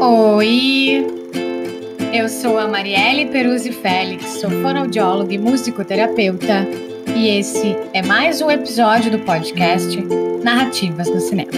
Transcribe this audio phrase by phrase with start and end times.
[0.00, 1.06] Oi!
[2.12, 6.66] Eu sou a Marielle Peruzzi Félix, sou fonoaudióloga e musicoterapeuta,
[7.16, 9.96] e esse é mais um episódio do podcast
[10.42, 11.52] Narrativas no Cinema.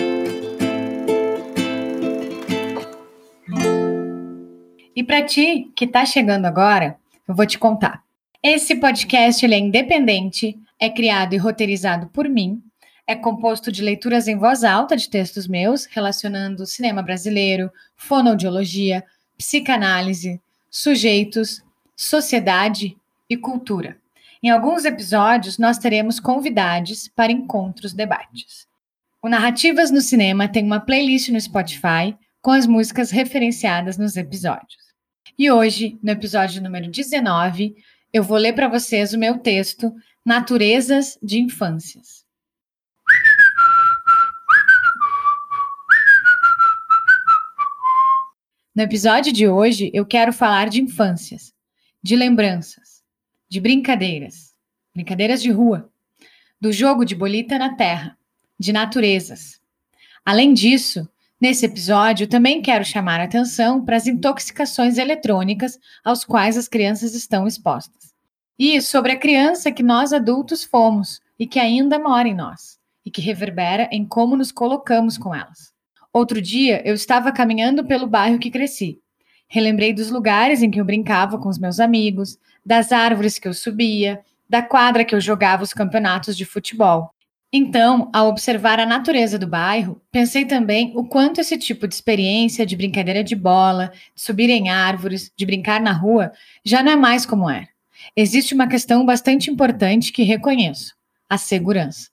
[4.95, 8.03] E para ti que está chegando agora, eu vou te contar.
[8.43, 12.63] Esse podcast é independente, é criado e roteirizado por mim,
[13.07, 19.05] é composto de leituras em voz alta de textos meus relacionando cinema brasileiro, fonoaudiologia,
[19.37, 21.63] psicanálise, sujeitos,
[21.97, 22.97] sociedade
[23.29, 23.99] e cultura.
[24.43, 28.67] Em alguns episódios, nós teremos convidados para encontros debates.
[29.21, 34.79] O Narrativas no Cinema tem uma playlist no Spotify com as músicas referenciadas nos episódios.
[35.39, 37.75] E hoje, no episódio número 19,
[38.13, 39.93] eu vou ler para vocês o meu texto
[40.25, 42.27] Naturezas de Infâncias.
[48.77, 51.55] No episódio de hoje, eu quero falar de infâncias,
[52.03, 53.03] de lembranças,
[53.49, 54.55] de brincadeiras,
[54.95, 55.91] brincadeiras de rua,
[56.61, 58.15] do jogo de bolita na terra,
[58.59, 59.59] de naturezas.
[60.23, 61.09] Além disso,
[61.41, 67.15] nesse episódio, também quero chamar a atenção para as intoxicações eletrônicas aos quais as crianças
[67.15, 68.10] estão expostas.
[68.63, 73.11] E sobre a criança que nós adultos fomos e que ainda mora em nós, e
[73.11, 75.73] que reverbera em como nos colocamos com elas.
[76.13, 78.99] Outro dia, eu estava caminhando pelo bairro que cresci.
[79.49, 83.55] Relembrei dos lugares em que eu brincava com os meus amigos, das árvores que eu
[83.55, 87.15] subia, da quadra que eu jogava os campeonatos de futebol.
[87.51, 92.67] Então, ao observar a natureza do bairro, pensei também o quanto esse tipo de experiência
[92.67, 96.31] de brincadeira de bola, de subir em árvores, de brincar na rua,
[96.63, 97.70] já não é mais como era.
[98.17, 100.95] Existe uma questão bastante importante que reconheço:
[101.29, 102.09] a segurança.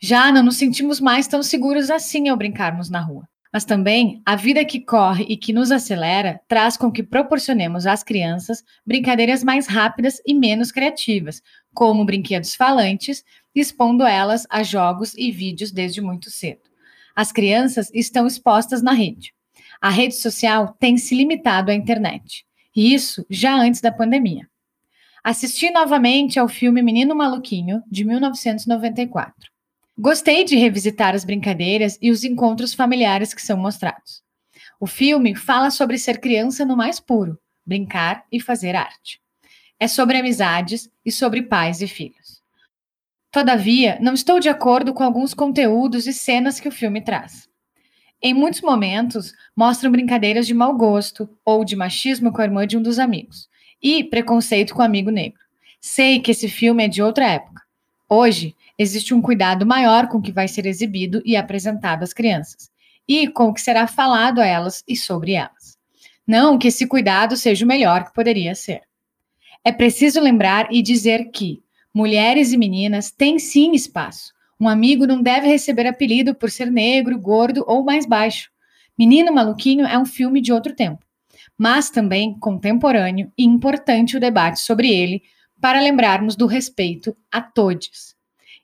[0.00, 3.28] Já não nos sentimos mais tão seguros assim ao brincarmos na rua.
[3.52, 8.02] Mas também a vida que corre e que nos acelera traz com que proporcionemos às
[8.02, 11.40] crianças brincadeiras mais rápidas e menos criativas,
[11.72, 13.24] como brinquedos falantes,
[13.54, 16.62] expondo elas a jogos e vídeos desde muito cedo.
[17.14, 19.32] As crianças estão expostas na rede.
[19.80, 22.44] A rede social tem se limitado à internet,
[22.74, 24.48] e isso já antes da pandemia.
[25.24, 29.50] Assisti novamente ao filme Menino Maluquinho, de 1994.
[29.98, 34.22] Gostei de revisitar as brincadeiras e os encontros familiares que são mostrados.
[34.78, 39.18] O filme fala sobre ser criança no mais puro, brincar e fazer arte.
[39.80, 42.42] É sobre amizades e sobre pais e filhos.
[43.32, 47.48] Todavia, não estou de acordo com alguns conteúdos e cenas que o filme traz.
[48.20, 52.76] Em muitos momentos, mostram brincadeiras de mau gosto ou de machismo com a irmã de
[52.76, 53.48] um dos amigos,
[53.84, 55.38] e preconceito com amigo negro.
[55.78, 57.62] Sei que esse filme é de outra época.
[58.08, 62.70] Hoje, existe um cuidado maior com o que vai ser exibido e apresentado às crianças,
[63.06, 65.76] e com o que será falado a elas e sobre elas.
[66.26, 68.80] Não que esse cuidado seja o melhor que poderia ser.
[69.62, 71.62] É preciso lembrar e dizer que
[71.92, 74.32] mulheres e meninas têm sim espaço.
[74.58, 78.50] Um amigo não deve receber apelido por ser negro, gordo ou mais baixo.
[78.96, 81.04] Menino Maluquinho é um filme de outro tempo
[81.58, 85.22] mas também contemporâneo e importante o debate sobre ele
[85.60, 88.14] para lembrarmos do respeito a todos.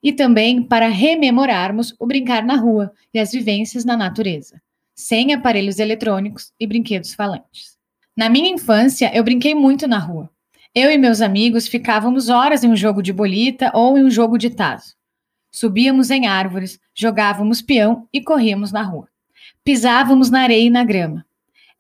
[0.02, 4.60] E também para rememorarmos o brincar na rua e as vivências na natureza,
[4.94, 7.78] sem aparelhos eletrônicos e brinquedos falantes.
[8.16, 10.30] Na minha infância, eu brinquei muito na rua.
[10.74, 14.38] Eu e meus amigos ficávamos horas em um jogo de bolita ou em um jogo
[14.38, 14.94] de tazo.
[15.50, 19.08] Subíamos em árvores, jogávamos peão e corríamos na rua.
[19.64, 21.26] Pisávamos na areia e na grama.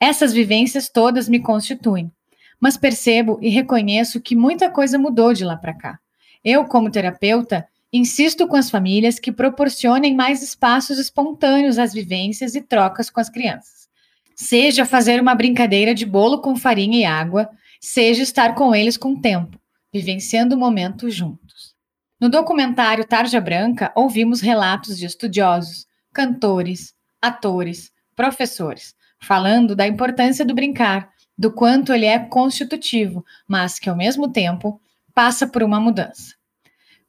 [0.00, 2.10] Essas vivências todas me constituem,
[2.58, 5.98] mas percebo e reconheço que muita coisa mudou de lá para cá.
[6.42, 12.62] Eu, como terapeuta, insisto com as famílias que proporcionem mais espaços espontâneos às vivências e
[12.62, 13.88] trocas com as crianças.
[14.34, 19.14] Seja fazer uma brincadeira de bolo com farinha e água, seja estar com eles com
[19.14, 19.60] tempo,
[19.92, 21.74] vivenciando o momento juntos.
[22.18, 30.54] No documentário Tarja Branca, ouvimos relatos de estudiosos, cantores, atores, professores, falando da importância do
[30.54, 34.80] brincar, do quanto ele é constitutivo, mas que, ao mesmo tempo,
[35.14, 36.34] passa por uma mudança.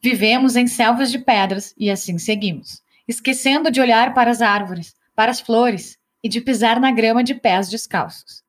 [0.02, 5.30] Vivemos em selvas de pedras e assim seguimos, esquecendo de olhar para as árvores, para
[5.30, 8.42] as flores e de pisar na grama de pés descalços.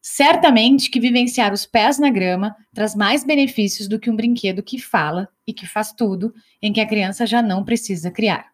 [0.00, 4.78] Certamente que vivenciar os pés na grama traz mais benefícios do que um brinquedo que
[4.78, 8.48] fala e que faz tudo, em que a criança já não precisa criar.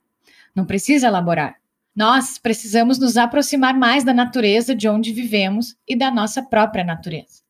[0.55, 1.60] Não precisa elaborar,
[2.01, 7.43] nós precisamos nos aproximar mais da natureza de onde vivemos e da nossa própria natureza.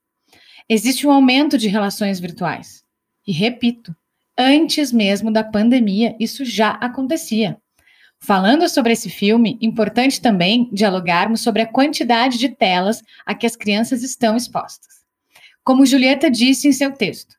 [0.68, 2.82] Existe um aumento de relações virtuais.
[3.24, 3.94] E repito,
[4.36, 7.58] antes mesmo da pandemia, isso já acontecia.
[8.18, 13.54] Falando sobre esse filme, importante também dialogarmos sobre a quantidade de telas a que as
[13.54, 15.04] crianças estão expostas.
[15.62, 17.36] Como Julieta disse em seu texto,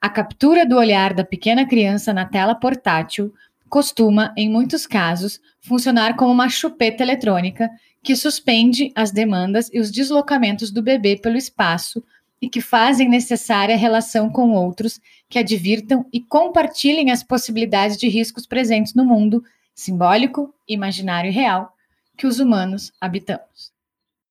[0.00, 3.30] a captura do olhar da pequena criança na tela portátil
[3.68, 7.68] costuma, em muitos casos, funcionar como uma chupeta eletrônica
[8.02, 12.02] que suspende as demandas e os deslocamentos do bebê pelo espaço
[12.40, 18.08] e que fazem necessária a relação com outros que advirtam e compartilhem as possibilidades de
[18.08, 19.42] riscos presentes no mundo
[19.74, 21.74] simbólico, imaginário e real
[22.16, 23.72] que os humanos habitamos.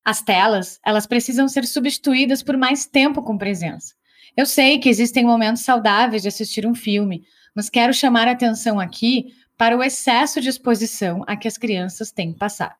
[0.04, 3.94] As telas, elas precisam ser substituídas por mais tempo com presença.
[4.38, 7.24] Eu sei que existem momentos saudáveis de assistir um filme,
[7.56, 12.12] mas quero chamar a atenção aqui para o excesso de exposição a que as crianças
[12.12, 12.76] têm passar.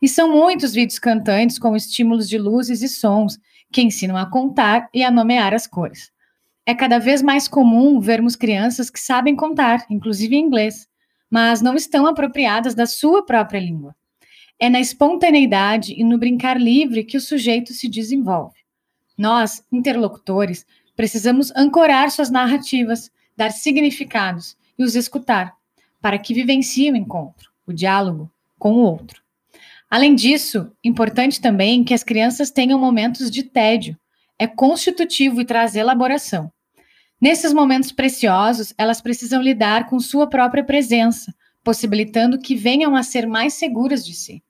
[0.00, 3.38] E são muitos vídeos cantantes com estímulos de luzes e sons
[3.72, 6.12] que ensinam a contar e a nomear as cores.
[6.64, 10.86] É cada vez mais comum vermos crianças que sabem contar, inclusive em inglês,
[11.28, 13.96] mas não estão apropriadas da sua própria língua.
[14.60, 18.54] É na espontaneidade e no brincar livre que o sujeito se desenvolve.
[19.18, 20.64] Nós, interlocutores,
[20.94, 25.54] precisamos ancorar suas narrativas, dar significados e os escutar,
[26.00, 29.22] para que vivenciem o encontro, o diálogo com o outro.
[29.90, 33.96] Além disso, importante também que as crianças tenham momentos de tédio.
[34.38, 36.50] É constitutivo e traz elaboração.
[37.20, 41.32] Nesses momentos preciosos, elas precisam lidar com sua própria presença,
[41.62, 44.42] possibilitando que venham a ser mais seguras de si.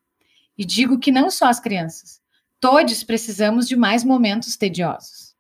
[0.57, 2.21] E digo que não só as crianças,
[2.61, 5.32] todos precisamos de mais momentos tediosos.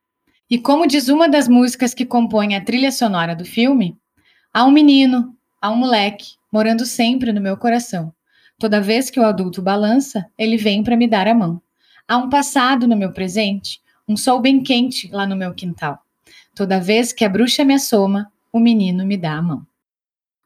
[0.52, 3.96] E como diz uma das músicas que compõem a trilha sonora do filme,
[4.52, 8.12] há um menino, há um moleque, morando sempre no meu coração.
[8.58, 11.58] Toda vez que o adulto balança, ele vem para me dar a mão.
[12.06, 15.98] Há um passado no meu presente, um sol bem quente lá no meu quintal.
[16.54, 19.66] Toda vez que a bruxa me assoma, o menino me dá a mão.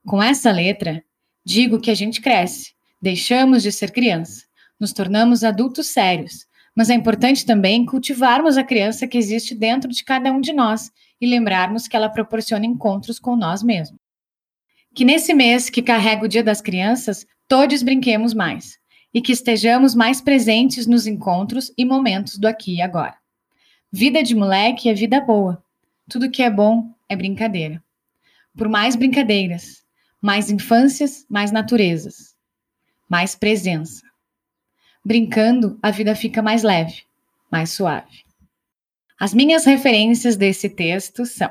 [0.07, 1.03] Com essa letra,
[1.45, 4.45] digo que a gente cresce, deixamos de ser criança,
[4.79, 10.05] nos tornamos adultos sérios, mas é importante também cultivarmos a criança que existe dentro de
[10.05, 13.99] cada um de nós e lembrarmos que ela proporciona encontros com nós mesmos.
[14.95, 18.79] Que nesse mês que carrega o Dia das Crianças, todos brinquemos mais
[19.15, 23.17] e que estejamos mais presentes nos encontros e momentos do aqui e agora.
[23.91, 25.65] Vida de moleque é vida boa,
[26.07, 27.83] tudo que é bom é brincadeira.
[28.55, 29.83] Por mais brincadeiras,
[30.21, 32.37] mais infâncias, mais naturezas,
[33.09, 34.06] mais presença.
[35.07, 37.05] Brincando, a vida fica mais leve,
[37.49, 38.25] mais suave.
[39.17, 41.49] As minhas referências desse texto são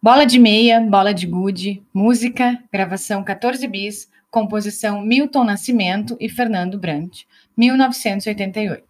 [0.00, 6.78] Bola de Meia, Bola de Gude, música, gravação 14 bis, composição Milton Nascimento e Fernando
[6.78, 7.26] Brandt,
[7.56, 8.84] 1988.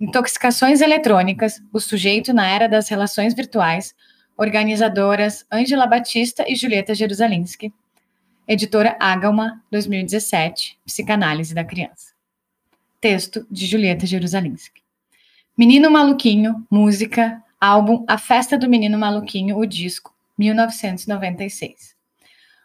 [0.00, 3.94] Intoxicações eletrônicas, o sujeito na era das relações virtuais,
[4.34, 7.70] organizadoras Ângela Batista e Julieta Jerusalinski.
[8.48, 12.13] Editora Agalma, 2017, Psicanálise da Criança.
[13.04, 14.80] Texto de Julieta Jerusalinski.
[15.58, 21.94] Menino Maluquinho, música, álbum A Festa do Menino Maluquinho, o disco, 1996.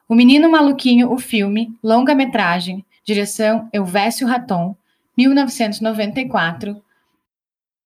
[0.07, 4.77] O Menino Maluquinho, o filme, longa-metragem, direção Elvésio Raton,
[5.17, 6.81] 1994,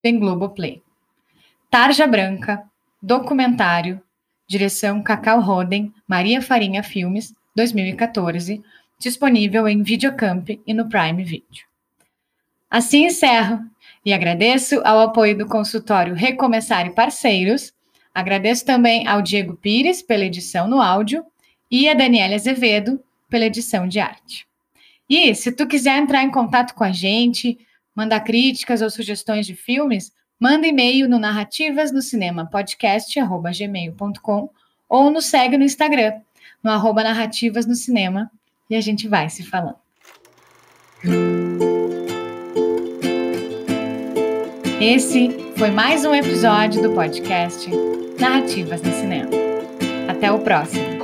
[0.04, 0.84] em Globoplay.
[1.72, 2.64] Tarja Branca,
[3.02, 4.00] documentário,
[4.48, 8.62] direção Cacau Roden, Maria Farinha Filmes, 2014,
[9.00, 11.73] disponível em Videocamp e no Prime Video.
[12.74, 13.64] Assim encerro
[14.04, 17.72] e agradeço ao apoio do consultório Recomeçar e Parceiros,
[18.12, 21.24] agradeço também ao Diego Pires pela edição no áudio
[21.70, 23.00] e a Daniela Azevedo
[23.30, 24.48] pela edição de arte.
[25.08, 27.60] E se tu quiser entrar em contato com a gente,
[27.96, 34.50] mandar críticas ou sugestões de filmes, manda e-mail no narrativas no cinema podcast@gmail.com
[34.90, 36.14] ou nos segue no Instagram,
[36.64, 38.32] no arroba narrativas no cinema,
[38.68, 39.78] e a gente vai se falando.
[44.86, 47.72] Esse foi mais um episódio do podcast
[48.20, 49.30] Narrativas no Cinema.
[50.10, 51.03] Até o próximo.